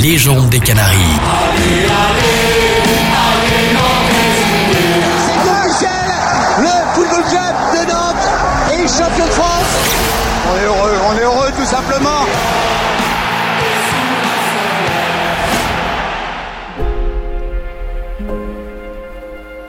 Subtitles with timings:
[0.00, 0.98] légende des Canaries.
[6.58, 8.26] le football club de Nantes
[8.72, 9.72] est champion de France.
[10.50, 12.26] On est heureux, on est heureux tout simplement.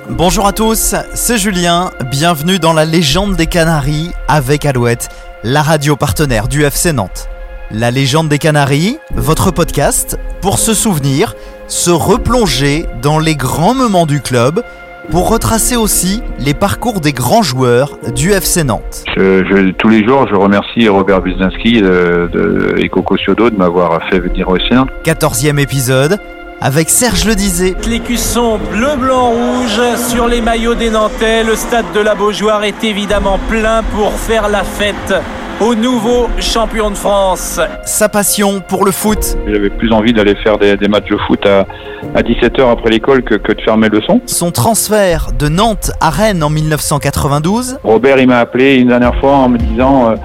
[0.09, 5.09] Bonjour à tous, c'est Julien, bienvenue dans la légende des Canaries avec Alouette,
[5.43, 7.27] la radio partenaire du FC Nantes.
[7.71, 11.33] La légende des Canaries, votre podcast pour se souvenir,
[11.67, 14.63] se replonger dans les grands moments du club,
[15.11, 19.03] pour retracer aussi les parcours des grands joueurs du FC Nantes.
[19.15, 23.55] Je, je- tous les jours, je remercie Robert Buzinski de, de- et Coco Ciodo de
[23.55, 24.89] m'avoir fait venir au FC Nantes.
[25.03, 26.19] 14e épisode
[26.61, 27.75] avec Serge Le Disait.
[27.87, 29.79] L'écusson bleu, blanc, rouge
[30.09, 31.43] sur les maillots des Nantais.
[31.43, 35.13] Le stade de la Beaujoire est évidemment plein pour faire la fête
[35.61, 37.59] au nouveau champion de France.
[37.85, 41.45] Sa passion pour le foot, J'avais plus envie d'aller faire des, des matchs de foot
[41.45, 41.65] à,
[42.13, 44.21] à 17h après l'école que, que de faire mes leçons.
[44.25, 49.31] son transfert de Nantes à Rennes en 1992, Robert, il m'a appelé une dernière fois
[49.33, 50.15] en me disant euh,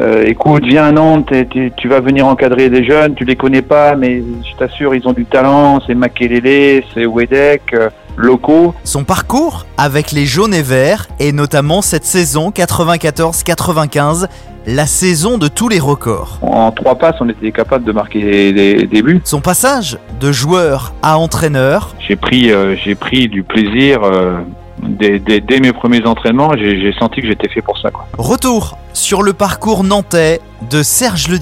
[0.00, 3.36] euh, Écoute, viens à Nantes, t'es- t'es- tu vas venir encadrer des jeunes, tu les
[3.36, 5.80] connais pas, mais je t'assure, ils ont du talent.
[5.86, 8.74] C'est Makelele, c'est Wedek, euh, locaux.
[8.84, 14.26] son parcours avec les jaunes et verts et notamment cette saison 94-95,
[14.66, 16.38] la saison de tous les records.
[16.42, 19.20] En trois passes, on était capable de marquer des, des- buts.
[19.24, 24.38] Son passage de joueur à entraîneur, J'ai pris, euh, j'ai pris du plaisir euh,
[24.82, 26.52] dès, dès- dès mes premiers entraînements.
[26.56, 27.90] J'ai j'ai senti que j'étais fait pour ça.
[27.90, 28.06] Quoi.
[28.18, 31.38] retour sur le parcours nantais de Serge Le.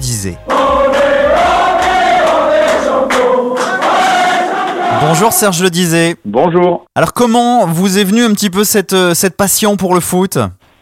[5.01, 6.15] Bonjour Serge Le Disait.
[6.25, 6.85] Bonjour.
[6.95, 10.37] Alors comment vous est venue un petit peu cette, euh, cette passion pour le foot?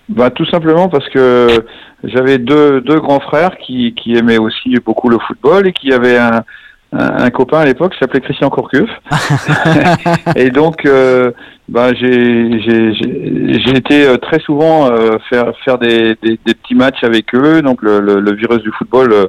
[0.10, 1.48] Bah, tout simplement parce que
[2.04, 6.18] j'avais deux, deux grands frères qui, qui aimaient aussi beaucoup le football et qui avaient
[6.18, 6.44] un,
[6.94, 8.90] un, un copain à l'époque qui s'appelait Christian Corcuff.
[10.36, 11.32] et donc, euh,
[11.68, 16.76] bah, j'ai j'ai- j'ai- été euh, très souvent euh, faire, faire des, des, des petits
[16.76, 17.62] matchs avec eux.
[17.64, 19.26] Donc, le, le, le virus du football euh,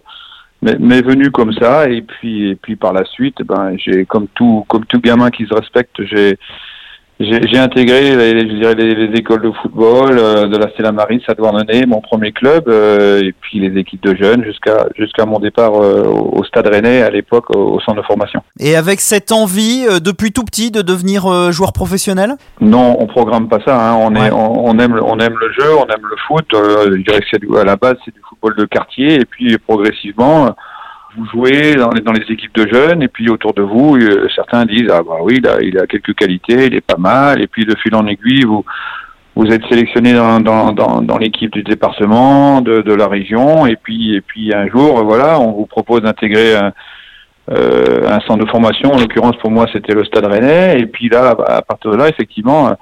[0.63, 1.89] m'est m'est venu comme ça.
[1.89, 5.47] Et puis, et puis par la suite, ben, j'ai comme tout, comme tout gamin qui
[5.47, 6.39] se respecte, j'ai
[7.19, 10.93] j'ai j'ai intégré les, je dirais les, les écoles de football euh, de la Stella
[10.93, 15.25] Maris à Douarnenez, mon premier club, euh, et puis les équipes de jeunes jusqu'à jusqu'à
[15.25, 18.43] mon départ euh, au Stade Rennais à l'époque au, au centre de formation.
[18.61, 22.35] Et avec cette envie euh, depuis tout petit de devenir euh, joueur professionnel?
[22.61, 23.75] Non, on programme pas ça.
[23.79, 23.95] Hein.
[23.99, 24.29] On Ouais.
[24.29, 26.47] est, on, on aime, on aime le jeu, on aime le foot.
[26.55, 30.55] Euh, je dirais que à la base c'est du football de quartier, et puis progressivement.
[31.17, 34.29] Vous jouez dans les, dans les équipes de jeunes et puis autour de vous, euh,
[34.35, 37.41] certains disent ah bah oui, a, il a quelques qualités, il est pas mal.
[37.43, 38.65] Et puis de fil en aiguille, vous
[39.35, 43.77] vous êtes sélectionné dans, dans, dans, dans l'équipe du département, de, de la région, et
[43.77, 46.73] puis et puis un jour, voilà, on vous propose d'intégrer un,
[47.51, 48.93] euh, un centre de formation.
[48.93, 50.81] En l'occurrence, pour moi, c'était le Stade Rennais.
[50.81, 52.77] Et puis là, à partir de là, effectivement,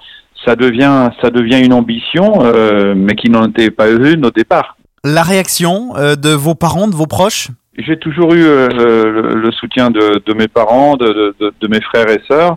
[0.45, 4.77] ça devient ça devient une ambition, euh, mais qui n'en était pas une au départ.
[5.05, 7.49] La réaction euh, de vos parents, de vos proches?
[7.79, 11.81] J'ai toujours eu euh, le, le soutien de, de mes parents, de, de, de- mes
[11.81, 12.57] frères et sœurs.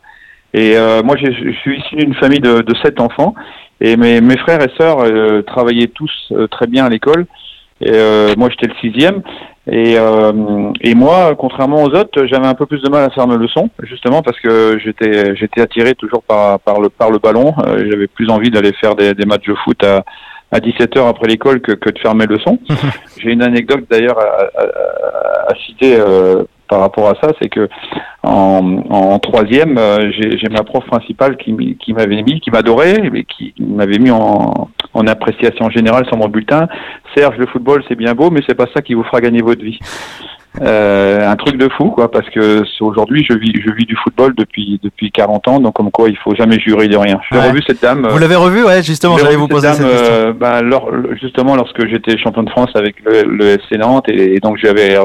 [0.54, 3.34] Et euh, moi, j'ai- je suis issu d'une famille de, de sept enfants.
[3.82, 7.26] Et mes, mes frères et sœurs euh, travaillaient tous euh, très bien à l'école.
[7.82, 9.22] Et euh, moi, j'étais le sixième.
[9.70, 13.28] Et, euh, et moi, contrairement aux autres, j'avais un peu plus de mal à faire
[13.28, 17.54] mes leçons, justement parce que j'étais j'étais attiré toujours par, par, le, par le ballon.
[17.68, 20.04] J'avais plus envie d'aller faire des, des matchs de foot à,
[20.52, 22.60] à 17 heures après l'école que, que de faire mes leçons.
[23.18, 27.68] J'ai une anecdote d'ailleurs à, à- à citer euh, par rapport à ça, c'est que
[28.24, 31.54] en, en troisième, euh, j'ai ma prof principale qui,
[31.94, 36.68] m'avait mis, qui m'adorait, mais qui m'avait mis en, en appréciation générale sur mon bulletin.
[37.16, 39.64] Serge, le football c'est bien beau, mais c'est pas ça qui vous fera gagner votre
[39.64, 39.80] vie.
[40.62, 44.34] Euh, un truc de fou, quoi, parce que aujourd'hui je vis, je vis du football
[44.36, 47.20] depuis depuis 40 ans, donc comme quoi il faut jamais jurer de rien.
[47.32, 47.50] J'ai Ouais.
[47.50, 48.08] revu cette dame.
[48.10, 50.14] Vous l'avez revu, ouais, justement, j'allais vous cette poser dame, cette question.
[50.14, 50.90] euh, bah, lors-
[51.22, 54.98] justement, lorsque j'étais champion de France avec le, le FC Nantes, et, et donc j'avais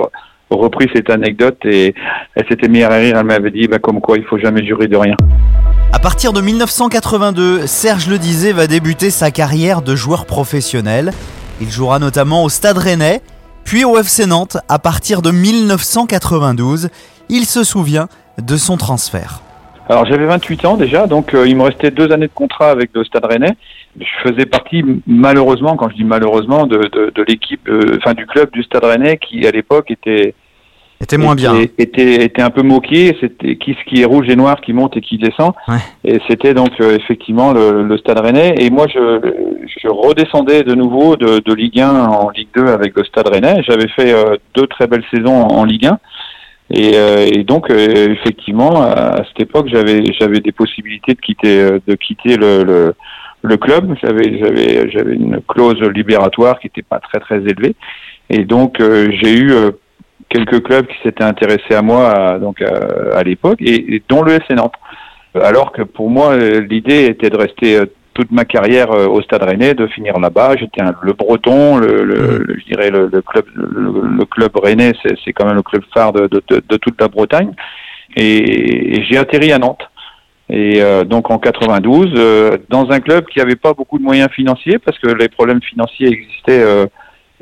[0.57, 1.95] repris cette anecdote et
[2.35, 3.17] elle s'était mise à rire.
[3.19, 5.17] Elle m'avait dit, bah, comme quoi, il faut jamais jurer de rien.
[5.93, 11.13] À partir de 1982, Serge Le Disait va débuter sa carrière de joueur professionnel.
[11.61, 13.21] Il jouera notamment au Stade Rennais,
[13.65, 16.89] puis au FC Nantes à partir de 1992.
[17.29, 18.09] Il se souvient
[18.39, 19.43] de son transfert.
[19.89, 22.91] Alors j'avais 28 ans déjà, donc euh, il me restait deux années de contrat avec
[22.95, 23.55] le Stade Rennais.
[24.01, 28.27] Je faisais partie malheureusement, quand je dis malheureusement, de, de, de l'équipe, euh, enfin du
[28.27, 30.35] club du Stade Rennais qui à l'époque était
[31.03, 31.59] Était moins bien.
[31.59, 33.17] était, était, était un peu moqué.
[33.21, 35.53] C'était qui ce qui est rouge et noir qui monte et qui descend.
[35.67, 35.75] Ouais.
[36.05, 38.55] Et c'était donc euh, effectivement le, le Stade Rennais.
[38.59, 39.21] Et moi, je,
[39.83, 43.65] je redescendais de nouveau de, de Ligue 1 en Ligue 2 avec le Stade Rennais.
[43.69, 45.99] J'avais fait euh, deux très belles saisons en, en Ligue 1.
[46.71, 51.95] Et, euh, et donc effectivement à, cette époque j'avais j'avais des possibilités de quitter de
[51.97, 52.95] quitter le, le,
[53.43, 53.95] le club.
[54.01, 57.75] J'avais j'avais j'avais une clause libératoire qui n'était pas très très élevée.
[58.31, 59.53] Et donc j'ai eu
[60.33, 64.55] quelques clubs qui s'étaient intéressés à moi à, donc à, l'époque et, dont le FC
[64.55, 64.75] Nantes.
[65.35, 67.81] Alors que pour moi l'idée était de rester
[68.15, 70.57] toute ma carrière euh, au Stade Rennais, de finir là-bas.
[70.59, 75.47] J'étais le Breton, le, le, je dirais le, le club, le, club Rennais, c'est quand
[75.47, 77.53] même le club phare de, de, de toute la Bretagne.
[78.17, 79.89] Et, j'ai atterri à Nantes.
[80.51, 84.31] Et euh, donc en 92, euh, dans un club qui n'avait pas beaucoup de moyens
[84.31, 86.65] financiers, parce que les problèmes financiers existaient,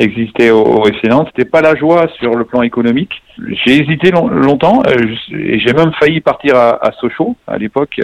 [0.00, 1.28] existaient au, au FC Nantes.
[1.34, 3.22] C'était pas la joie sur le plan économique.
[3.64, 8.00] J'ai hésité longtemps et j'ai même failli partir à, à Sochaux à l'époque.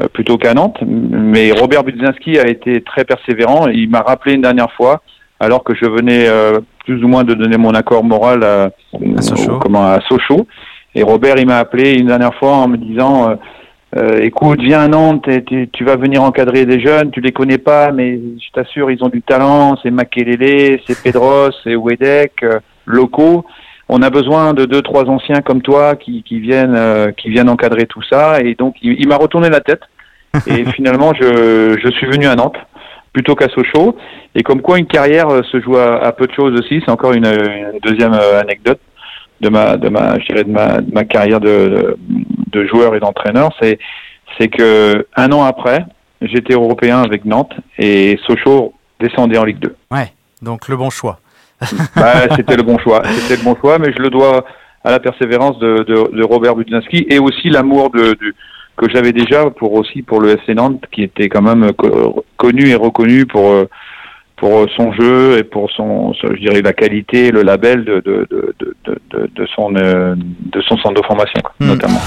[0.00, 0.78] Euh, plutôt qu'à Nantes.
[0.86, 3.66] Mais Robert Budzinski a été très persévérant.
[3.66, 5.02] Il m'a rappelé une dernière fois,
[5.40, 8.70] alors que je venais euh, plus ou moins de donner mon accord moral à,
[9.20, 9.58] Sochaux.
[9.58, 10.46] comment, à Sochaux.
[10.94, 13.34] Et Robert, il m'a appelé une dernière fois en me disant, euh,
[14.20, 17.90] écoute, viens à Nantes, tu, tu, vas venir encadrer des jeunes, tu les connais pas,
[17.90, 19.76] mais je t'assure, ils ont du talent.
[19.82, 22.44] C'est Makelele, c'est Pedros, c'est Wedek,
[22.86, 23.44] locaux.
[23.90, 27.48] On a besoin de deux trois anciens comme toi qui, qui viennent euh, qui viennent
[27.48, 28.40] encadrer tout ça.
[28.40, 29.82] Et donc il, m'a retourné la tête.
[30.46, 32.58] Et finalement je, je suis venu à Nantes
[33.14, 33.96] plutôt qu'à Sochaux.
[34.34, 36.82] Et comme quoi une carrière euh, se joue à, peu de choses aussi.
[36.84, 37.30] C'est encore une,
[37.82, 38.80] deuxième euh, anecdote
[39.40, 41.96] de ma de ma je dirais de ma, de ma carrière de,
[42.52, 43.78] de, joueur et d'entraîneur c'est
[44.38, 45.84] c'est que un an après
[46.22, 50.12] j'étais européen avec Nantes et Sochaux descendait en Ligue 2 ouais
[50.42, 51.20] donc le bon choix
[51.96, 53.02] bah, c'était le bon choix.
[53.04, 54.44] C'était le bon choix, mais je le dois
[54.84, 58.34] à la persévérance de, de, de Robert Budzinski et aussi l'amour de, de,
[58.76, 61.72] que j'avais déjà pour aussi pour le FC Nantes, qui était quand même
[62.36, 63.52] connu et reconnu pour
[64.38, 68.74] pour son jeu et pour son, je dirais, la qualité, le label de, de, de,
[68.84, 71.66] de, de son, de son centre de formation, hmm.
[71.66, 72.00] notamment.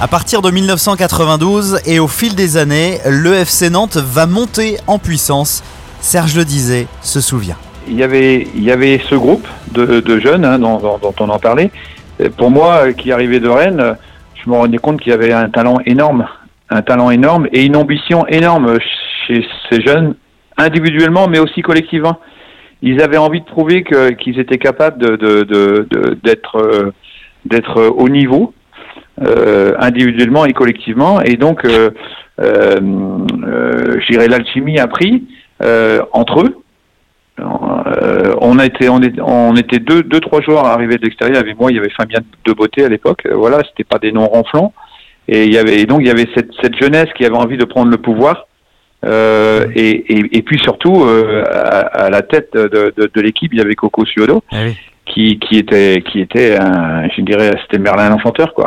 [0.00, 4.98] À partir de 1992 et au fil des années, le FC Nantes va monter en
[4.98, 5.62] puissance
[6.00, 7.56] Serge le disait, se souvient.
[7.88, 11.70] Il y avait, il y avait ce groupe de, jeunes hein, dont, on en parlait.
[12.36, 13.96] Pour moi, qui arrivait de Rennes,
[14.34, 16.28] je me rendais compte qu'il y avait un talent énorme,
[16.70, 18.78] un talent énorme et une ambition énorme
[19.26, 20.14] chez ces jeunes,
[20.56, 22.18] individuellement mais aussi collectivement.
[22.82, 23.84] Ils avaient envie de prouver
[24.18, 25.88] qu'ils étaient capables de,
[27.44, 28.52] d'être au niveau
[29.22, 31.22] euh, individuellement et collectivement.
[31.22, 31.90] Et donc, euh,
[32.40, 32.76] euh,
[33.46, 35.24] euh je dirais l'alchimie a pris.
[35.62, 36.62] Euh, entre eux.
[37.38, 41.38] Euh, on, été, on, on, était deux, trois joueurs arrivés de l'extérieur.
[41.38, 43.22] Avec moi, il y avait Fabien de Beauté à l'époque.
[43.26, 44.72] Euh, voilà, c'était pas des noms ronflants.
[45.28, 45.50] Et
[45.86, 48.46] donc il y avait cette jeunesse qui avait envie de prendre le pouvoir.
[49.06, 53.52] Euh, et, et, et, puis surtout euh, à, à, la tête de, de, de l'équipe,
[53.52, 54.76] il y avait Coco Suodo, ah oui
[55.06, 58.66] qui, qui était qui était un, je dirais c'était Merlin l'enchanteur quoi.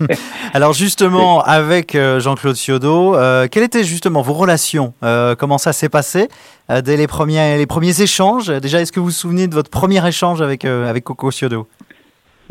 [0.54, 5.72] Alors justement avec euh, Jean-Claude Ciodo, euh, quelles étaient justement vos relations euh, Comment ça
[5.72, 6.28] s'est passé
[6.70, 8.48] euh, dès les premiers les premiers échanges?
[8.60, 11.68] Déjà est-ce que vous vous souvenez de votre premier échange avec avec Coco Ciodo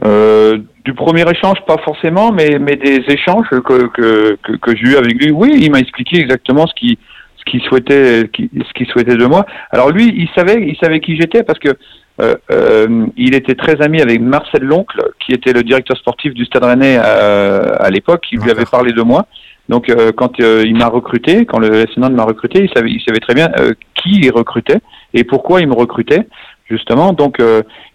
[0.01, 4.95] Du premier échange pas forcément, mais mais des échanges que que que, que j'ai eu
[4.95, 5.31] avec lui.
[5.31, 6.99] Oui, il m'a expliqué exactement ce qui
[7.43, 9.45] ce qu'il souhaitait ce qu'il souhaitait de moi.
[9.71, 11.69] Alors lui, il savait il savait qui j'étais parce que
[12.21, 16.45] euh, euh, il était très ami avec Marcel Loncle, qui était le directeur sportif du
[16.45, 19.25] Stade Rennais euh, à, l'époque, qui lui avait parlé de moi.
[19.69, 23.33] Donc quand il m'a recruté, quand le SNN m'a recruté, il savait, il savait très
[23.33, 23.49] bien
[23.95, 24.79] qui il recrutait
[25.13, 26.27] et pourquoi il me recrutait
[26.69, 27.13] justement.
[27.13, 27.37] Donc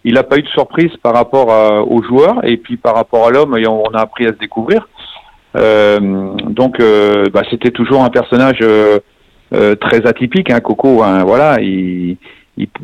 [0.03, 1.49] il n'a pas eu de surprise par rapport
[1.87, 4.89] aux joueurs et puis par rapport à l'homme, on a appris à se découvrir.
[5.55, 6.79] donc
[7.35, 8.61] bah, c'était toujours un personnage
[9.51, 11.03] très atypique, hein, Coco.
[11.03, 12.17] Hein, voilà, il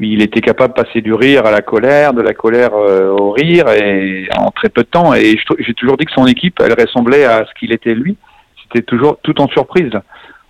[0.00, 3.30] il, était capable de passer du rire à la colère, de la colère euh, au
[3.30, 5.14] rire, et en très peu de temps.
[5.14, 8.16] Et j'ai toujours dit que son équipe, elle ressemblait à ce qu'il était lui.
[8.62, 9.92] C'était toujours tout en surprise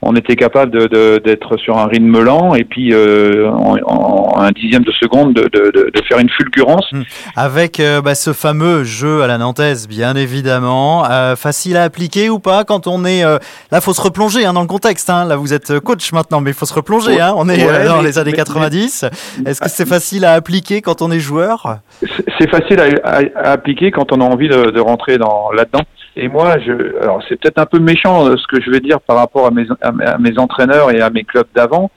[0.05, 0.89] on était capable
[1.21, 6.03] d'être sur un rythme lent et puis euh, en, un dixième de seconde de, de,
[6.09, 6.87] faire une fulgurance.
[6.93, 7.03] Hmm.
[7.35, 12.29] Avec euh, bah, ce fameux jeu à la nantaise, bien évidemment, euh, facile à appliquer
[12.29, 15.09] ou pas quand on est là, faut se replonger hein, dans le contexte.
[15.09, 15.25] Hein.
[15.25, 17.21] Là, vous êtes coach maintenant, mais il faut se replonger.
[17.21, 17.33] Hein.
[17.37, 19.07] On est dans les années 90.
[19.47, 21.79] Est-ce que c'est facile à appliquer quand on est joueur?
[22.39, 25.81] C'est facile à, à, appliquer quand on a envie de, rentrer dans là-dedans.
[26.17, 29.01] Et moi, je, alors c'est peut-être un peu méchant euh, ce que je vais dire
[29.01, 31.91] par rapport à mes, à mes entraîneurs et à mes clubs d'avant,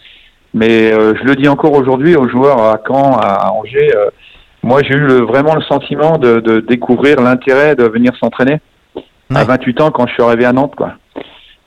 [0.54, 3.96] mais euh, je le dis encore aujourd'hui aux joueurs à Caen, à Angers.
[3.96, 4.10] Euh,
[4.64, 8.60] moi, j'ai eu le, vraiment le sentiment de, de découvrir l'intérêt de venir s'entraîner
[9.34, 10.94] à 28 ans quand je suis arrivé à Nantes, quoi.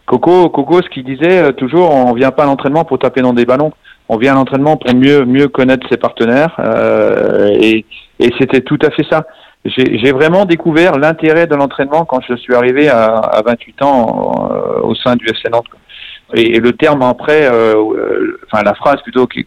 [0.07, 3.45] Coco, Coco, ce qu'il disait toujours, on vient pas à l'entraînement pour taper dans des
[3.45, 3.73] ballons.
[4.09, 7.85] on vient à l'entraînement pour mieux mieux connaître ses partenaires euh, et,
[8.19, 9.25] et c'était tout à fait ça.
[9.65, 14.81] J'ai vraiment découvert l'intérêt de l'entraînement quand je suis arrivé à, à 28 ans euh,
[14.83, 15.67] au sein du FC Nantes.
[16.35, 19.47] Et, le terme après, euh, euh, enfin la phrase plutôt qui,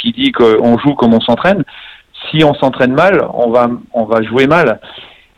[0.00, 1.64] qui dit qu'on joue comme on s'entraîne.
[2.30, 4.80] Si on s'entraîne mal, on va on va jouer mal.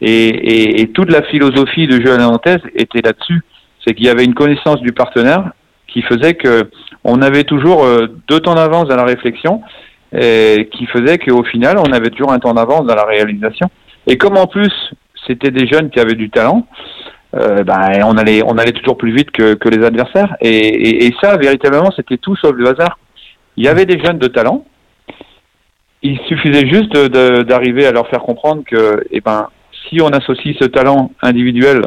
[0.00, 2.30] Et, et, et toute la philosophie de jeu à la
[2.76, 3.40] était là-dessus.
[3.84, 5.52] C'est qu'il y avait une connaissance du partenaire
[5.88, 6.70] qui faisait que
[7.04, 9.62] on avait toujours euh, deux temps d'avance dans la réflexion,
[10.12, 13.68] et qui faisait qu'au final, on avait toujours un temps d'avance dans la réalisation.
[14.08, 14.72] Et comme en plus,
[15.26, 16.66] c'était des jeunes qui avaient du talent,
[17.36, 20.36] euh, ben, on allait on allait toujours plus vite que, que les adversaires.
[20.40, 22.98] Et, et, et ça, véritablement, c'était tout sauf le hasard.
[23.56, 24.64] Il y avait des jeunes de talent.
[26.02, 29.48] Il suffisait juste d'arriver à leur faire comprendre que, eh ben,
[29.88, 31.82] si on associe ce talent individuel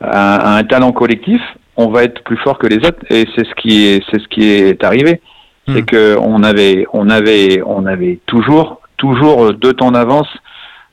[0.00, 1.40] à, à un talent collectif,
[1.76, 4.28] on va être plus fort que les autres et c'est ce qui est c'est ce
[4.28, 5.20] qui est arrivé
[5.66, 5.86] c'est hmm.
[5.86, 10.28] que on avait on avait on avait toujours toujours deux temps d'avance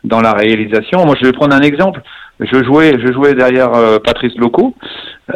[0.04, 1.06] dans la réalisation.
[1.06, 2.02] Moi je vais prendre un exemple.
[2.40, 4.76] Je jouais je jouais derrière euh, Patrice Loco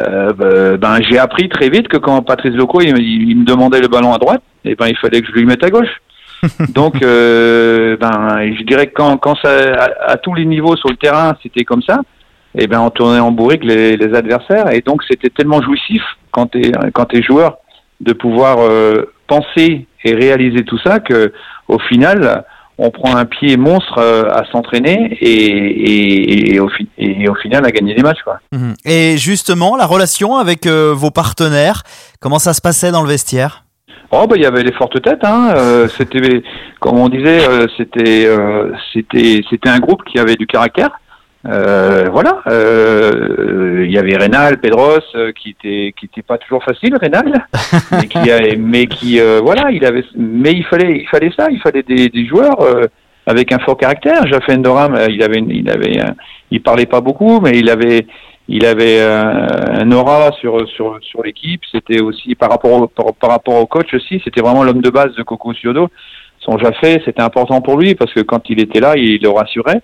[0.00, 3.80] euh, ben, ben j'ai appris très vite que quand Patrice Loco il, il, me demandait
[3.80, 6.00] le ballon à droite et eh ben il fallait que je lui mette à gauche.
[6.74, 10.88] Donc euh, ben je dirais que quand quand ça à, à tous les niveaux sur
[10.88, 12.00] le terrain c'était comme ça
[12.58, 14.72] et eh ben on tournait en bourrique les, les adversaires.
[14.72, 17.58] Et donc c'était tellement jouissif quand tu es quand es joueur
[18.00, 21.32] de pouvoir euh, penser et réaliser tout ça que
[21.68, 22.44] au final
[22.78, 26.68] on prend un pied monstre euh, à s'entraîner et, et, et, au
[26.98, 28.40] et, au final à gagner des matchs quoi.
[28.52, 28.74] Mhm.
[28.84, 31.82] Et justement la relation avec euh, vos partenaires,
[32.20, 33.64] comment ça se passait dans le vestiaire?
[34.10, 35.54] Oh bah il y avait les fortes têtes hein.
[35.56, 36.42] Euh, c'était
[36.80, 37.40] comme on disait
[37.76, 38.28] c'était
[38.92, 41.00] c'était c'était un groupe qui avait du caractère
[41.44, 42.42] voilà,
[43.86, 47.46] il y avait Rénal, Pedros, euh, qui était qui était pas toujours facile, Rénal,
[47.92, 51.60] mais qui, a, mais qui voilà, il avait, mais il fallait il fallait ça, il
[51.60, 52.58] fallait des, des joueurs
[53.26, 54.26] avec un fort caractère.
[54.26, 56.00] Jaffen Doram, il avait il avait
[56.50, 58.06] il parlait pas beaucoup, mais il avait
[58.48, 61.62] il avait un aura sur sur sur l'équipe.
[61.72, 64.90] C'était aussi par rapport au, par, par, rapport au coach aussi, c'était vraiment l'homme de
[64.90, 65.88] base de Coco Ciodo.
[66.40, 69.82] Son Jaffé, c'était important pour lui parce que quand il était là, il le rassurait.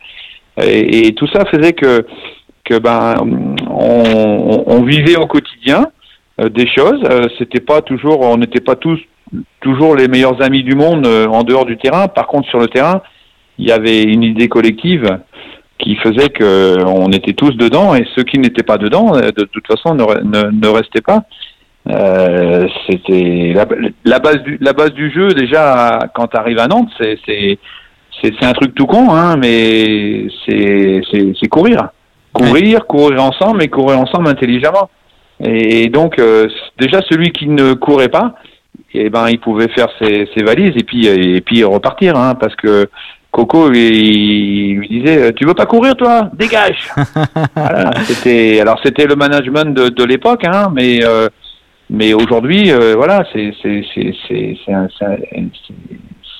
[0.60, 2.06] Et, et, tout ça faisait que,
[2.78, 3.14] ben,
[3.68, 5.86] on, vivait au quotidien
[6.40, 7.02] euh, des choses.
[7.10, 8.98] Euh, c'était pas toujours, on n'était pas tous
[9.60, 12.08] toujours les meilleurs amis du monde euh, en dehors du terrain.
[12.08, 13.02] Par contre, sur le terrain,
[13.58, 15.18] il y avait une idée collective
[15.78, 19.66] qui faisait que on était tous dedans et ceux qui n'étaient pas dedans, de toute
[19.66, 21.24] façon, ne, restaient pas.
[22.88, 23.52] C'était
[24.04, 27.58] la, base du jeu déjà quand tu arrives à Nantes, c'est
[28.22, 31.88] c'est un truc tout con, hein, mais c'est courir.
[32.32, 34.90] Courir, courir ensemble, et courir ensemble intelligemment.
[35.40, 36.48] Et donc, euh,
[36.78, 38.34] déjà, celui qui ne courait pas,
[38.94, 42.54] eh ben, il pouvait faire ses, ses valises et puis, et puis repartir, hein, parce
[42.56, 42.88] que
[43.30, 46.28] Coco il, lui disait tu veux pas courir toi?
[46.34, 46.90] Dégage
[47.56, 51.30] voilà, c'était alors c'était le management de, de l'époque hein mais euh,
[51.88, 54.58] mais aujourd'hui euh, voilà c'est c'est c'est c'est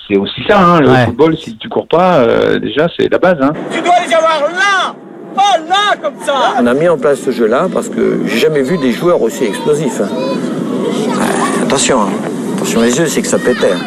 [0.09, 1.05] c'est aussi ça, hein, le ouais.
[1.07, 3.39] football, si tu cours pas, euh, déjà, c'est la base.
[3.41, 3.53] Hein.
[3.73, 4.95] Tu dois les avoir là
[5.35, 8.63] Pas là, comme ça On a mis en place ce jeu-là parce que j'ai jamais
[8.63, 10.01] vu des joueurs aussi explosifs.
[10.01, 10.09] Hein.
[10.11, 12.11] Euh, attention, hein.
[12.57, 13.73] attention les yeux, c'est que ça pétait.
[13.73, 13.79] Hein.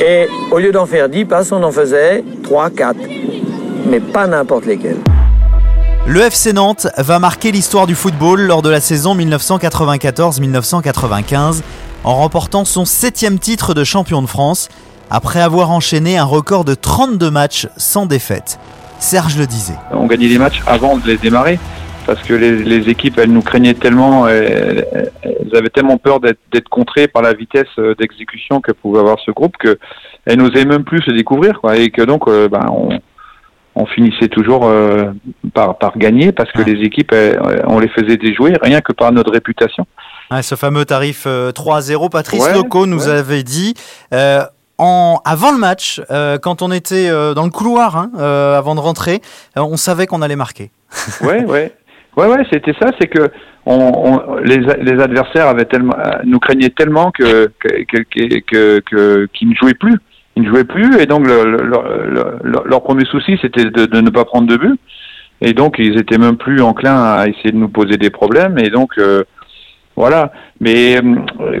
[0.00, 2.98] Et au lieu d'en faire 10 passes, on en faisait 3, 4.
[3.88, 4.98] Mais pas n'importe lesquels.
[6.06, 11.62] Le FC Nantes va marquer l'histoire du football lors de la saison 1994-1995
[12.04, 14.68] en remportant son septième titre de champion de France
[15.10, 18.58] après avoir enchaîné un record de 32 matchs sans défaite.
[18.98, 19.76] Serge le disait.
[19.92, 21.58] On gagnait des matchs avant de les démarrer
[22.06, 24.86] parce que les, les équipes, elles nous craignaient tellement, elles,
[25.22, 27.66] elles avaient tellement peur d'être contrées par la vitesse
[27.98, 29.78] d'exécution que pouvait avoir ce groupe que
[30.24, 32.88] elles n'osaient même plus se découvrir, quoi, et que donc, euh, ben, on,
[33.74, 35.12] on, finissait toujours euh,
[35.54, 39.12] par, par gagner parce que les équipes, elles, on les faisait déjouer rien que par
[39.12, 39.86] notre réputation.
[40.42, 43.14] Ce fameux tarif 3-0, Patrice ouais, Loco nous ouais.
[43.14, 43.74] avait dit.
[44.12, 44.42] Euh,
[44.78, 48.74] en, avant le match, euh, quand on était euh, dans le couloir, hein, euh, avant
[48.74, 49.20] de rentrer,
[49.56, 50.70] euh, on savait qu'on allait marquer.
[51.22, 51.72] ouais, ouais,
[52.16, 53.30] ouais, ouais, c'était ça, c'est que
[53.64, 59.26] on, on, les, les, adversaires avaient tellement, euh, nous craignaient tellement que que que, que,
[59.32, 59.96] qu'ils ne jouaient plus,
[60.36, 64.00] ils ne jouaient plus, et donc le, le, le, leur premier souci c'était de, de,
[64.00, 64.78] ne pas prendre de but,
[65.40, 68.70] et donc ils étaient même plus enclins à essayer de nous poser des problèmes, et
[68.70, 68.92] donc
[69.96, 70.30] voilà.
[70.60, 71.00] Mais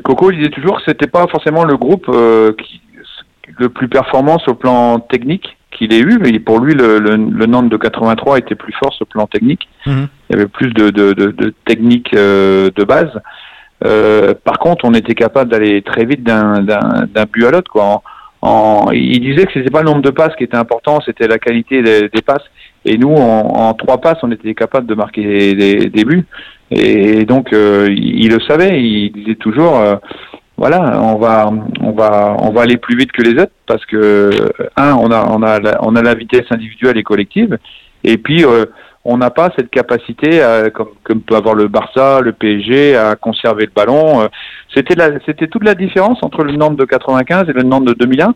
[0.04, 2.06] Coco disait toujours que c'était pas forcément le groupe
[2.58, 2.80] qui
[3.58, 7.16] le plus performant sur le plan technique qu'il ait eu, mais pour lui, le, le,
[7.16, 9.68] le, Nantes de 83 était plus fort sur le plan technique.
[9.84, 10.04] Mmh.
[10.30, 13.10] Il y avait plus de, de, de, de technique euh, de base.
[13.84, 16.62] Euh, par contre, on était capable d'aller très vite d'un
[17.30, 17.70] but à l'autre.
[17.70, 18.02] Quoi.
[18.42, 21.38] En, il disait que c'était pas le nombre de passes qui était important, c'était la
[21.38, 22.44] qualité des, des, passes.
[22.84, 26.26] Et nous, en, en, trois passes, on était capable de marquer des, des buts.
[26.70, 28.82] Et donc, euh, il, le savait.
[28.82, 29.96] Il disait toujours, euh,
[30.56, 34.30] voilà, on va, on va, on va aller plus vite que les autres parce que
[34.76, 37.58] un, on a, on a, la, on a la vitesse individuelle et collective.
[38.04, 38.64] Et puis, euh,
[39.04, 43.66] on n'a pas cette capacité, à, comme, peut avoir le Barça, le PSG, à conserver
[43.66, 44.22] le ballon.
[44.22, 44.28] Euh,
[44.74, 44.94] c'était
[45.26, 48.34] c'était toute la différence entre le Nantes de 95 et le Nantes de 2001,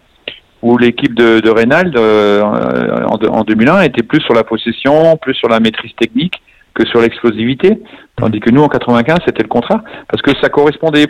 [0.62, 5.34] où l'équipe de, de Reynald euh, en, en, 2001 était plus sur la possession, plus
[5.34, 6.40] sur la maîtrise technique
[6.74, 7.80] que sur l'explosivité,
[8.16, 11.06] tandis que nous en 95 c'était le contraire, parce que ça correspondait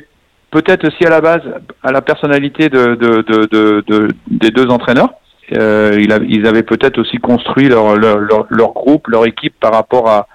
[0.51, 1.43] peut-être aussi à la base
[1.83, 5.11] à la personnalité de, de, de, de des deux entraîneurs
[5.57, 10.29] euh, ils avaient peut-être aussi construit leur, leur, leur, groupe, leur équipe par rapport à,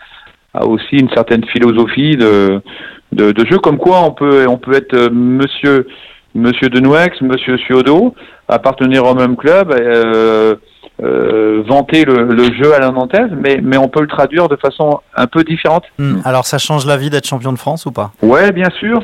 [0.53, 2.61] à aussi une certaine philosophie de,
[3.49, 5.87] jeu, comme quoi on peut, on peut être euh, monsieur,
[6.33, 8.13] monsieur Denouex, monsieur Suodo,
[8.47, 10.55] appartenir au même club, euh,
[11.01, 14.55] euh, vanter le, le, jeu à la nantaise, mais, mais on peut le traduire de
[14.55, 15.83] façon un peu différente.
[15.97, 16.19] Hmm.
[16.23, 18.11] Alors ça change la vie d'être champion de France ou pas?
[18.21, 19.01] Ouais, bien sûr,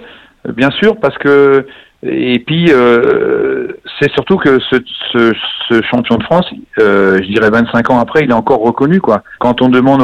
[0.50, 1.66] bien sûr, parce que
[2.04, 4.78] et puis, euh, c'est surtout que ce,
[5.14, 5.34] ce,
[5.70, 6.48] ce, champion de France,
[6.80, 9.00] euh, je dirais 25 ans après, il est encore reconnu.
[9.00, 9.22] quoi.
[9.40, 10.02] Quand on demande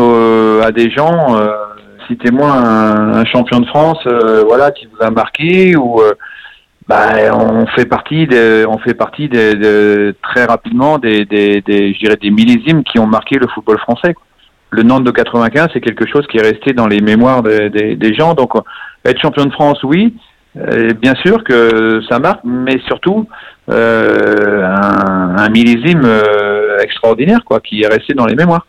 [0.63, 1.47] à des gens, euh,
[2.07, 6.13] citez-moi un, un, champion de France, euh, voilà, qui vous a marqué, ou euh,
[6.87, 11.99] bah, on fait partie, des, on fait partie des très rapidement des, des, des, je
[11.99, 14.15] dirais des millésimes qui ont marqué le football français.
[14.69, 18.33] Le Nantes de 95, c'est quelque chose qui est resté dans les mémoires des, gens.
[18.33, 18.51] Donc,
[19.05, 20.13] être champion de France, oui.
[20.99, 23.27] Bien sûr que ça marque, mais surtout
[23.69, 28.65] euh, un, un, millésime euh, extraordinaire, quoi, qui est resté dans les mémoires.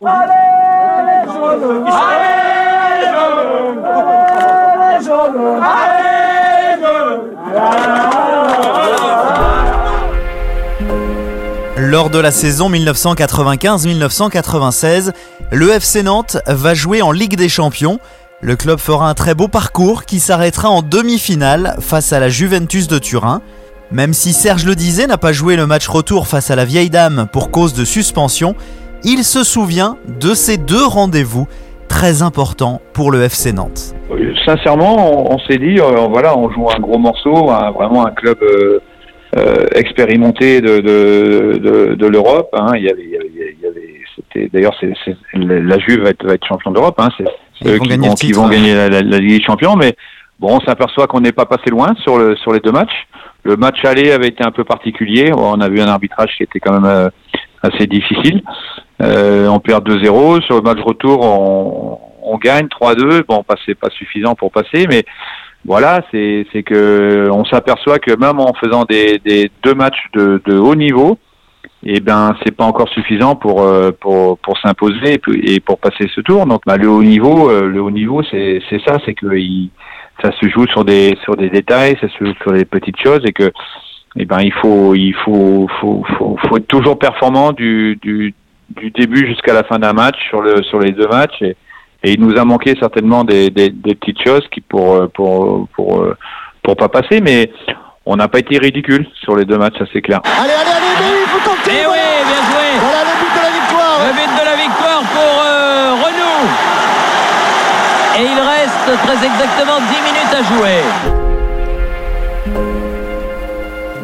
[11.77, 15.13] Lors de la saison 1995-1996,
[15.53, 18.01] le FC Nantes va jouer en Ligue des Champions.
[18.41, 22.87] Le club fera un très beau parcours qui s'arrêtera en demi-finale face à la Juventus
[22.87, 23.41] de Turin.
[23.91, 26.89] Même si Serge le disait n'a pas joué le match retour face à la vieille
[26.89, 28.55] dame pour cause de suspension,
[29.03, 31.49] il se souvient de ces deux rendez-vous
[31.89, 33.97] très importants pour le FC Nantes.
[34.47, 38.79] Sincèrement, on, s'est dit, euh, voilà, on joue un gros morceau, vraiment un club euh,
[39.37, 42.55] euh, expérimenté de, l'Europe.
[44.53, 44.77] D'ailleurs,
[45.35, 46.95] la Juve va être, champion d'Europe.
[46.99, 47.09] Hein.
[47.63, 48.57] Ils vont qui, gagner, vont, qui vont ouais.
[48.57, 49.77] gagner la, la, la, Ligue des Champions.
[49.77, 49.95] Mais
[50.39, 53.07] bon, on s'aperçoit qu'on n'est pas passé loin sur, le, sur les deux matchs.
[53.45, 55.33] Le match aller avait été un peu particulier.
[55.37, 57.09] On a vu un arbitrage qui était quand même euh,
[57.63, 58.43] assez difficile.
[59.03, 60.43] Euh, on perd 2-0.
[60.43, 63.25] Sur le match retour, on, on gagne 3-2.
[63.27, 65.05] Bon, c'est pas suffisant pour passer, mais
[65.65, 70.57] voilà, c'est que on s'aperçoit que même en faisant des, des deux matchs de, de
[70.57, 71.19] haut niveau,
[71.85, 76.21] et ben c'est pas encore suffisant pour euh, pour pour s'imposer et pour passer ce
[76.21, 76.47] tour.
[76.47, 79.71] Donc bah, le haut niveau, euh, le haut niveau, c'est c'est ça, c'est que il,
[80.23, 83.21] ça se joue sur des sur des détails, ça se joue sur des petites choses
[83.25, 83.53] et que
[84.17, 88.35] et ben il faut il faut faut faut, faut être toujours performant du du,
[88.71, 91.57] du début jusqu'à la fin d'un match sur le sur les deux matchs et,
[92.05, 96.07] il nous a manqué certainement des, des, des petites choses qui pour pour pour
[96.63, 97.51] pour pas passer mais
[98.11, 100.21] on n'a pas été ridicule sur les deux matchs, ça c'est clair.
[100.25, 103.51] Allez, allez, allez, mais il faut Eh oui, bien joué Voilà le but de la
[103.51, 106.47] victoire Le but de la victoire pour euh, Renault
[108.19, 110.83] Et il reste très exactement 10 minutes à jouer.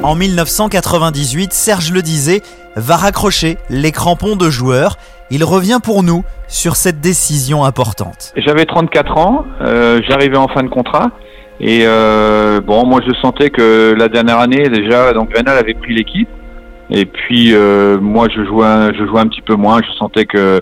[0.02, 2.42] En 1998, Serge le disait,
[2.76, 4.98] va raccrocher les crampons de joueurs.
[5.30, 8.34] Il revient pour nous sur cette décision importante.
[8.36, 11.10] J'avais 34 ans, euh, j'arrivais en fin de contrat.
[11.60, 16.28] Et euh, bon, moi je sentais que la dernière année déjà, donc avait pris l'équipe.
[16.90, 19.80] Et puis euh, moi je jouais, un, je jouais un petit peu moins.
[19.82, 20.60] Je sentais que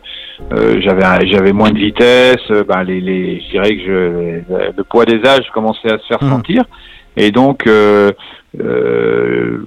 [0.52, 2.46] euh, j'avais, j'avais moins de vitesse.
[2.68, 6.22] Ben, les, les, je dirais que je, le poids des âges commençait à se faire
[6.22, 6.30] Mhm.
[6.30, 6.62] sentir.
[7.16, 8.12] Et donc euh,
[8.60, 9.64] euh,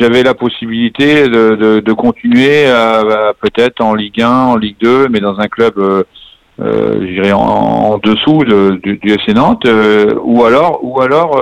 [0.00, 4.76] j'avais la possibilité de, de, de continuer à, à peut-être en Ligue 1, en Ligue
[4.82, 5.74] 2, mais dans un club.
[5.78, 6.02] Euh,
[6.60, 11.40] je dirais en, en dessous de, du, du FC Nantes, euh, ou alors, ou alors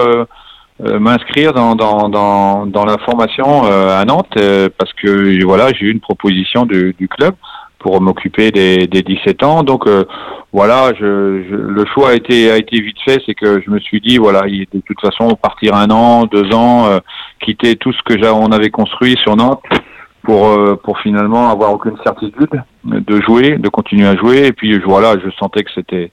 [0.80, 5.86] m'inscrire dans, dans, dans, dans la formation euh, à Nantes, euh, parce que voilà, j'ai
[5.86, 7.34] eu une proposition du, du club
[7.78, 9.62] pour m'occuper des, des 17 ans.
[9.62, 10.04] Donc euh,
[10.52, 13.78] voilà, je, je, le choix a été a été vite fait, c'est que je me
[13.80, 16.98] suis dit voilà, il- de toute façon partir un an, deux ans, euh,
[17.40, 19.62] quitter tout ce que j'a- on avait construit sur Nantes
[20.22, 22.50] pour euh, pour finalement avoir aucune certitude
[22.84, 24.46] de jouer, de continuer à jouer.
[24.46, 26.10] Et puis voilà, je sentais que c'était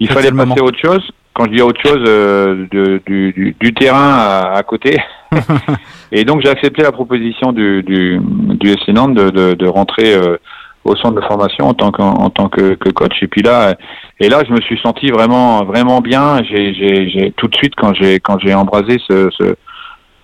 [0.00, 1.10] il fallait passer à autre chose.
[1.34, 4.98] Quand je dis autre chose, euh, de, du, du, du, terrain à, à côté.
[6.12, 10.14] et donc j'ai accepté la proposition du, du, du FC Nantes de, de, de rentrer
[10.14, 10.36] euh,
[10.84, 13.14] au centre de formation en tant que, en tant que, que, coach.
[13.22, 13.74] Et puis là,
[14.20, 16.42] et là, je me suis senti vraiment, vraiment bien.
[16.44, 19.54] J'ai, j'ai, tout de suite quand j'ai, quand j'ai embrasé ce, ce,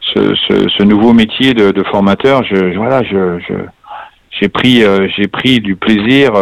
[0.01, 3.55] ce, ce, ce nouveau métier de, de formateur, je, voilà, je, je
[4.31, 6.33] j'ai pris, euh, j'ai pris du plaisir.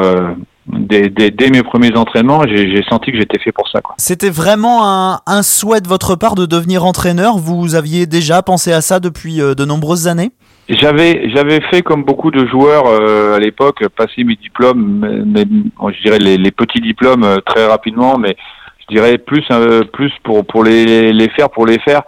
[0.69, 3.81] Dès, dès, dès, mes premiers entraînements, j'ai senti que j'étais fait pour ça.
[3.99, 8.73] C'était vraiment un, un, souhait de votre part de devenir entraîneur Vous aviez déjà pensé
[8.73, 10.33] à ça depuis euh, de nombreuses années?
[10.69, 15.93] J'avais j'avais fait comme beaucoup de joueurs euh, à l'époque, passer mes diplômes, mais, mais
[15.93, 18.37] je dirais les, les, petits diplômes euh, très rapidement, mais
[18.81, 22.03] je dirais plus euh, plus pour pour les, les faire pour les faire.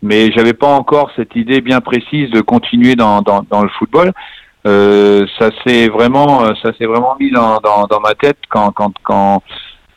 [0.00, 4.12] Mais j'avais pas encore cette idée bien précise de continuer dans dans, dans le football.
[4.66, 8.92] Euh, ça s'est vraiment, ça s'est vraiment mis dans, dans, dans, ma tête quand, quand,
[9.02, 9.42] quand,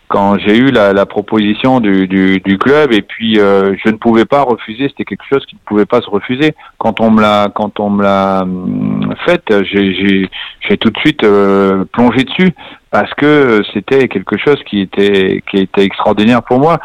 [0.10, 3.98] quand j'ai eu la, la proposition du, du, du, club et puis euh, je ne
[3.98, 4.88] pouvais pas refuser.
[4.90, 6.54] C'était quelque chose qui ne pouvait pas se refuser.
[6.78, 11.86] Quand on me l'a, quand on me l'a hum, fait, j'ai, tout de suite euh,
[11.94, 12.54] plongé dessus
[12.92, 16.80] parce que c'était quelque chose qui était, qui était extraordinaire pour moi.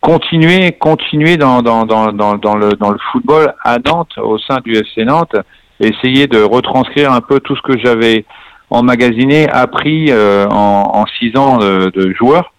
[0.00, 4.72] Continuer, continuer dans, dans, dans, dans le, dans le football à Nantes, au sein du
[4.72, 5.34] FC Nantes
[5.80, 8.24] essayer de retranscrire un peu tout ce que j'avais
[8.70, 12.52] emmagasiné, appris euh, en, en, six ans de, de joueur.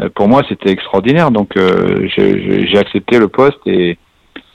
[0.00, 1.30] Euh, pour moi, c'était extraordinaire.
[1.30, 3.98] Donc, euh, j'ai accepté le poste et,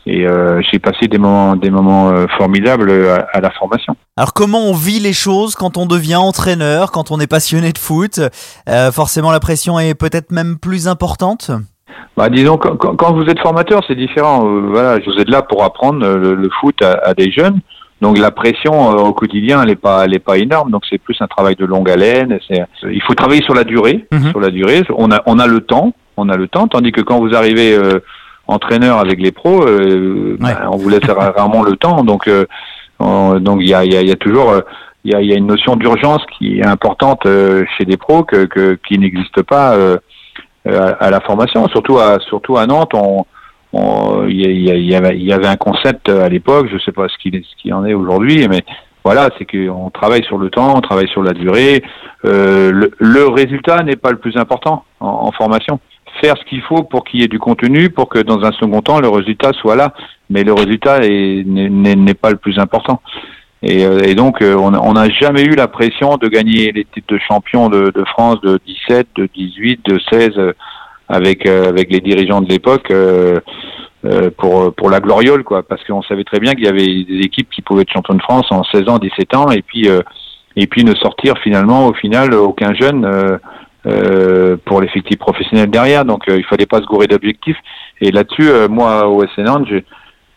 [0.06, 3.96] et euh, j'ai passé des moments, des moments euh, formidables à, à, la formation.
[4.18, 7.78] Alors, comment on vit les choses quand on devient entraîneur, quand on est passionné de
[7.78, 8.20] foot?
[8.68, 11.52] Euh, Forcément, la pression est peut-être même plus importante?
[12.18, 14.44] Bah, disons, quand, quand vous êtes formateur, c'est différent.
[14.72, 17.62] voilà, vous êtes là pour apprendre le, le foot à, à, des jeunes.
[18.02, 20.72] Donc la pression euh, au quotidien, elle est pas, elle est pas énorme.
[20.72, 22.40] Donc c'est plus un travail de longue haleine.
[22.48, 24.30] C'est, il faut travailler sur la durée, mmh.
[24.30, 24.84] sur la durée.
[24.96, 26.68] On a, on a le temps, on a le temps.
[26.68, 28.00] Tandis que quand vous arrivez euh,
[28.48, 30.54] entraîneur avec les pros, euh, ouais.
[30.54, 32.04] ben, on vous laisse rarement le temps.
[32.04, 32.30] Donc,
[33.00, 34.54] on, donc il y a, il y a, y a toujours,
[35.04, 37.28] il y a, il y a une notion d'urgence qui est importante
[37.78, 39.76] chez des pros que, que qui n'existe pas
[40.66, 41.68] à, à, la formation.
[41.68, 43.26] Surtout à, surtout à Nantes, on
[43.74, 47.74] il y, y, avait, y, avait un concept à l'époque, je sais pas ce qu'il
[47.74, 48.64] en est aujourd'hui, mais
[49.04, 51.84] voilà, c'est qu'on travaille sur le temps, on travaille sur la durée.
[52.26, 55.80] Euh, le, le, résultat n'est pas le plus important en, formation.
[56.22, 58.82] Faire ce qu'il faut pour qu'il y ait du contenu, pour que dans un second
[58.82, 59.94] temps le résultat soit là,
[60.30, 63.02] mais le résultat n'est pas le plus important.
[63.62, 67.14] Et, euh, et donc euh, on n'a jamais eu la pression de gagner les titres
[67.14, 70.30] de champion de, de France de 17, de 18, de 16
[71.10, 73.40] avec euh, avec les dirigeants de l'époque euh,
[74.06, 75.64] euh, pour pour la gloriole quoi.
[75.64, 78.22] Parce qu'on savait très bien qu'il y avait des équipes qui pouvaient être champions de
[78.22, 79.90] France en 16 ans 17 ans et puis
[80.56, 83.40] et puis ne sortir finalement au final aucun jeune
[83.86, 86.04] euh, pour l'effectif professionnel derrière.
[86.04, 87.56] Donc euh, il fallait pas se gourer d'objectifs.
[88.02, 89.86] Et là-dessus euh, moi au SN j'ai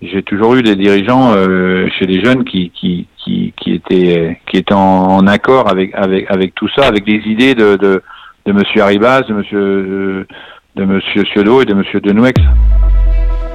[0.01, 1.33] j'ai toujours eu des dirigeants
[1.99, 6.31] chez les jeunes qui qui qui, qui étaient qui étaient en, en, accord avec avec
[6.31, 8.03] avec tout ça avec des idées de de,
[8.47, 10.27] de monsieur Arribas de monsieur
[10.77, 11.01] de M.
[11.33, 11.83] Ciodo et de M.
[12.03, 12.41] Denouex.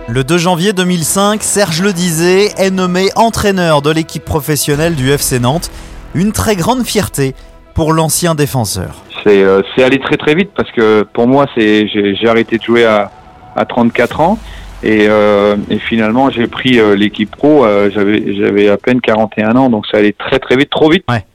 [0.07, 5.39] Le 2 janvier 2005, Serge Le disait est nommé entraîneur de l'équipe professionnelle du FC
[5.39, 5.69] Nantes.
[6.15, 7.33] Une très grande fierté
[7.73, 9.03] pour l'ancien défenseur.
[9.23, 13.11] C'est euh, allé très très vite parce que pour moi, j'ai arrêté de jouer à,
[13.55, 14.39] à 34 ans
[14.83, 17.65] et, euh, et finalement j'ai pris euh, l'équipe pro.
[17.65, 21.25] Euh, J'avais à peine 41 ans, donc ça allait très très vite, trop vite, ouais.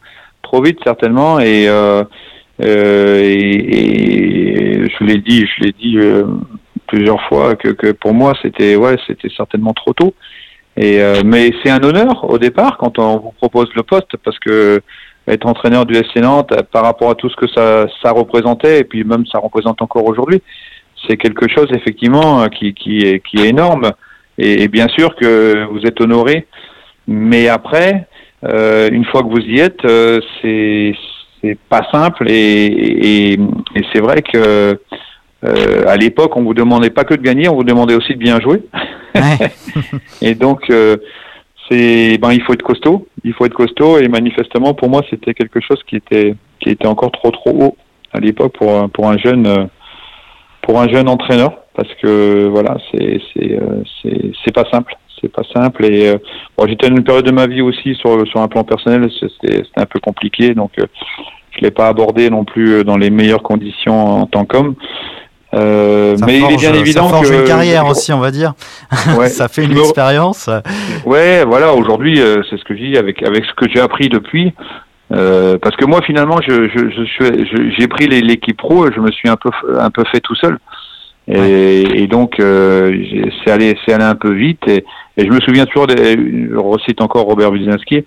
[0.42, 1.40] trop vite certainement.
[1.40, 1.68] Et
[2.62, 6.24] euh, euh, et, et, je l'ai dit, je l'ai dit euh,
[6.86, 10.14] plusieurs fois que, que pour moi c'était ouais c'était certainement trop tôt.
[10.76, 14.38] Et euh, mais c'est un honneur au départ quand on vous propose le poste parce
[14.38, 14.80] que
[15.28, 18.84] être entraîneur du SC Nantes par rapport à tout ce que ça, ça représentait et
[18.84, 20.42] puis même ça représente encore aujourd'hui,
[21.06, 23.92] c'est quelque chose effectivement qui, qui, est, qui est énorme.
[24.38, 26.46] Et, et bien sûr que vous êtes honoré,
[27.06, 28.08] mais après,
[28.44, 30.94] euh, une fois que vous y êtes, euh, c'est
[31.42, 34.78] c'est pas simple et, et, et c'est vrai que
[35.44, 38.18] euh, à l'époque on vous demandait pas que de gagner, on vous demandait aussi de
[38.18, 38.62] bien jouer.
[39.14, 39.50] Ouais.
[40.22, 40.96] et donc euh,
[41.68, 45.34] c'est ben il faut être costaud, il faut être costaud et manifestement pour moi c'était
[45.34, 47.76] quelque chose qui était qui était encore trop trop haut
[48.12, 49.68] à l'époque pour pour un jeune
[50.62, 53.58] pour un jeune entraîneur parce que voilà c'est c'est
[54.02, 55.84] c'est c'est pas simple c'est pas simple.
[55.84, 56.18] Et euh,
[56.56, 59.62] bon, j'étais dans une période de ma vie aussi sur sur un plan personnel c'était
[59.76, 60.86] un peu compliqué donc euh,
[61.52, 64.74] je l'ai pas abordé non plus dans les meilleures conditions en tant qu'homme.
[65.54, 68.30] Euh, mais forge, il est bien évident ça forge que une carrière aussi on va
[68.30, 68.54] dire.
[69.18, 70.48] Ouais, ça fait une expérience.
[71.04, 74.08] Ouais voilà aujourd'hui euh, c'est ce que je dis avec avec ce que j'ai appris
[74.08, 74.54] depuis.
[75.12, 79.10] Euh, parce que moi finalement je je, je, je j'ai pris l'équipe pro je me
[79.10, 80.58] suis un peu un peu fait tout seul
[81.28, 82.92] Et, et donc euh,
[83.44, 84.62] c'est allé c'est allé un peu vite.
[84.66, 84.84] Et,
[85.16, 88.04] et je me souviens toujours des, je recite encore Robert Budzinski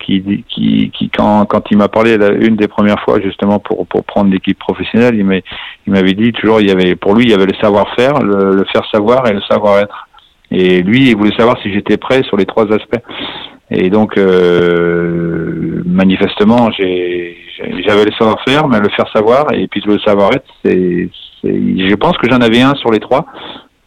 [0.00, 3.86] qui qui qui quand quand il m'a parlé la- une des premières fois justement pour
[3.86, 7.24] pour prendre l'équipe professionnelle il m'a il m'avait dit toujours il y avait pour lui
[7.24, 10.08] il y avait le savoir-faire le, le faire savoir et le savoir-être.
[10.50, 13.02] Et lui il voulait savoir si j'étais prêt sur les trois aspects.
[13.70, 17.36] Et donc euh, manifestement j'ai
[17.86, 21.08] j'avais le savoir-faire mais le faire savoir et puis le savoir-être c'est-
[21.46, 23.26] je pense que j'en avais un sur les trois.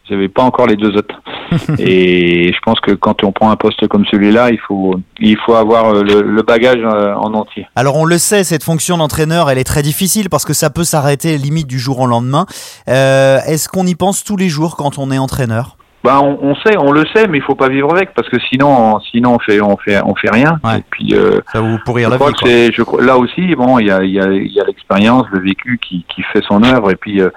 [0.08, 1.14] J'avais pas encore les deux autres.
[1.78, 5.54] Et je pense que quand on prend un poste comme celui-là il faut il faut
[5.54, 7.66] avoir euh, le, le bagage euh, en entier.
[7.76, 10.84] Alors on le sait, cette fonction d'entraîneur, elle est très difficile parce que ça peut
[10.84, 12.46] s'arrêter limite du jour au lendemain.
[12.88, 15.76] Euh, Est-ce qu'on y pense tous les jours quand on est entraîneur?
[16.02, 18.38] Bah, on, on sait, on le sait, mais il faut pas vivre avec parce que
[18.48, 20.58] sinon, sinon on fait, on fait, on fait rien.
[20.64, 20.78] Ouais.
[20.78, 22.34] Et puis, euh, Ça vous pourrir je la crois vie.
[22.34, 22.48] que quoi.
[22.48, 24.64] c'est, je crois- là aussi, bon, il y a, il y a, il y a
[24.64, 26.90] l'expérience, le vécu qui, qui fait son œuvre.
[26.90, 27.28] Et puis, euh,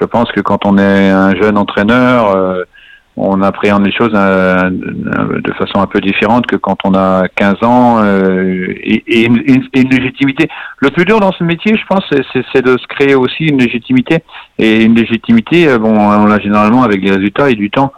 [0.00, 2.64] je pense que quand on est un jeune entraîneur, euh,
[3.16, 7.54] on appréhende les choses euh, de façon un peu différente que quand on a 15
[7.62, 10.48] ans euh, et, une, légitimité.
[10.78, 14.18] Le plus dur dans ce métier, je pense, c'est- de se créer aussi une légitimité.
[14.58, 17.92] Et une légitimité, euh, bon, on l'a généralement avec des résultats et du temps.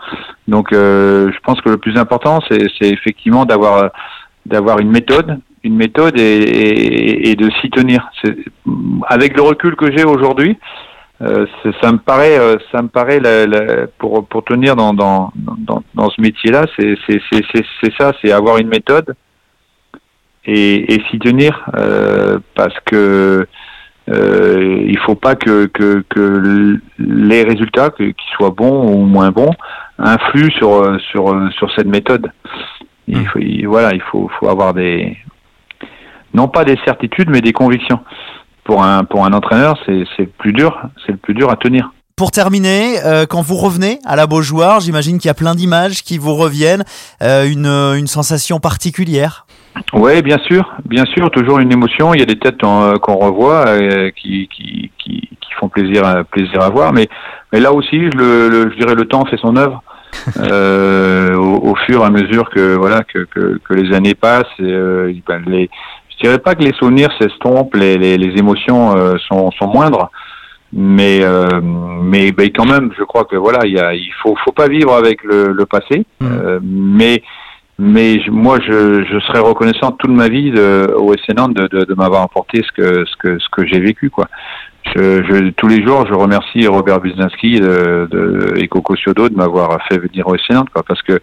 [0.48, 3.90] Donc, je pense que le plus important, c'est effectivement d'avoir
[4.46, 8.08] d'avoir une méthode, une méthode et, de s'y tenir.
[9.08, 10.56] Avec le recul que j'ai aujourd'hui,
[11.22, 14.92] euh, c'est- ça me paraît, euh, ça me paraît la- la- pour pour tenir dans
[14.94, 19.14] dans dans, dans ce métier-là, c'est c'est c'est c'est ça, c'est avoir une méthode
[20.44, 23.46] et, et s'y tenir euh, parce que
[24.08, 29.50] euh, il faut pas que que que les résultats, qu'ils soient bons ou moins bons,
[29.98, 32.30] influent sur euh, sur euh, sur cette méthode.
[33.08, 35.16] Il faut, il- voilà, il faut faut avoir des
[36.34, 38.00] non pas des certitudes mais des convictions.
[38.66, 41.92] Pour un pour un entraîneur, c'est c'est plus dur, c'est le plus dur à tenir.
[42.16, 46.02] Pour terminer, euh, quand vous revenez à la Beaujoire, j'imagine qu'il y a plein d'images
[46.02, 46.82] qui vous reviennent,
[47.22, 49.46] euh, une, une sensation particulière.
[49.92, 52.14] Oui, bien sûr, bien sûr, toujours une émotion.
[52.14, 56.06] Il y a des têtes euh, qu'on revoit euh, qui, qui, qui, qui font plaisir,
[56.06, 57.06] à, plaisir à voir, mais,
[57.52, 59.82] mais là aussi, le, le, je dirais, le temps fait son œuvre.
[60.40, 65.22] Au, au fur et à mesure que voilà que, que, que les années passent, et,
[65.26, 65.68] ben, les,
[66.16, 70.10] je dirais pas que les souvenirs s'estompent, les, les, les émotions euh, sont, sont moindres,
[70.72, 74.34] mais euh, mais ben, quand même, je crois que voilà, il y a, il faut
[74.44, 76.40] faut pas vivre avec le, le passé, Mhm.
[76.44, 77.22] euh, mais
[77.78, 81.66] mais je- moi, je, je serais reconnaissant toute ma vie de, au SC Nantes de,
[81.66, 84.26] de, de m'avoir apporté ce que ce que ce que j'ai vécu, quoi.
[84.94, 89.34] Je, je, tous les jours, je remercie Robert Buzinski de, de, et Coco Ciodo de
[89.34, 91.20] m'avoir fait venir au SC Nantes, quoi, parce que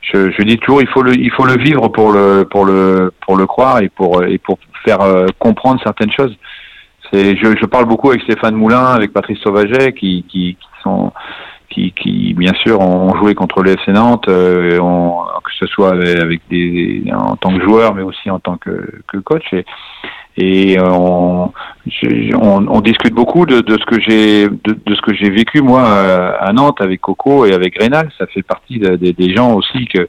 [0.00, 3.36] je, dis toujours, il faut le il faut le vivre pour le pour le pour
[3.36, 6.36] le croire et pour et pour faire euh, comprendre certaines choses.
[7.10, 11.10] C'est, je, parle beaucoup avec Stéphane Moulin, avec Patrice Sauvaget, qui, qui, sont
[11.70, 16.42] qui, qui bien sûr ont joué contre le FC Nantes, euh, que ce soit avec
[16.50, 19.54] des en tant que joueur, mais aussi en tant que, que coach.
[20.38, 21.52] Et euh, on,
[22.40, 25.60] on, on discute beaucoup de, de ce que j'ai de, de ce que j'ai vécu
[25.62, 28.08] moi euh, à Nantes avec Coco et avec Rénal.
[28.18, 30.08] Ça fait partie de- de- des gens aussi que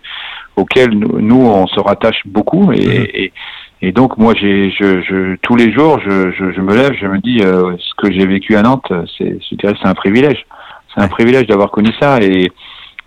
[0.56, 2.72] auxquels nous, nous, on se rattache beaucoup.
[2.74, 3.34] Et, et,
[3.82, 7.08] et donc moi j'ai je, je tous les jours je, je, je me lève je
[7.08, 10.46] me dis euh, ce que j'ai vécu à Nantes c'est je dirais c'est un privilège.
[10.94, 12.18] C'est un privilège d'avoir connu ça.
[12.22, 12.52] Et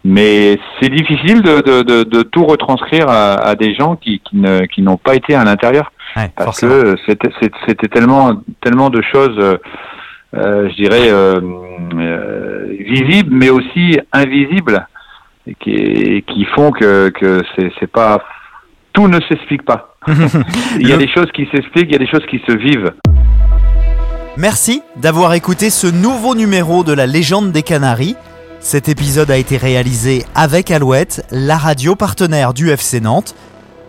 [0.05, 4.37] mais c'est difficile de, de, de, de tout retranscrire à, à des gens qui, qui
[4.37, 6.83] ne qui n'ont pas été à l'intérieur Ouais, parce forcément.
[6.83, 6.97] que
[7.67, 9.57] c'était tellement tellement de choses euh,
[10.35, 11.41] euh, je dirais euh,
[12.79, 14.87] visibles mais aussi invisibles
[15.47, 18.23] et qui qui font que que c'est pas
[18.93, 19.97] tout ne s'explique pas
[20.79, 22.93] il y a des choses qui s'expliquent il y a des choses qui se vivent
[24.39, 28.17] Merci d'avoir écouté ce nouveau numéro de la légende des Canaries.
[28.61, 33.35] Cet épisode a été réalisé avec Alouette, la radio partenaire du FC Nantes.